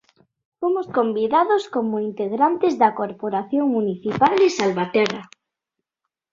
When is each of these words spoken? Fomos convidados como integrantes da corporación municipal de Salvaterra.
Fomos 0.59 0.87
convidados 0.97 1.63
como 1.75 2.03
integrantes 2.09 2.73
da 2.81 2.89
corporación 2.99 3.65
municipal 3.77 4.33
de 4.41 4.47
Salvaterra. 4.57 5.23